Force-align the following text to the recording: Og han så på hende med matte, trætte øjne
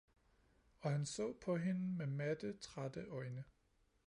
Og 0.81 0.91
han 0.91 1.05
så 1.05 1.33
på 1.45 1.57
hende 1.57 1.81
med 1.85 2.05
matte, 2.05 2.57
trætte 2.57 3.05
øjne 3.09 3.43